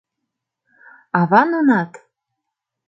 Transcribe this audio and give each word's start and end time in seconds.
Ава 1.19 1.41
нунат?.. 1.49 1.91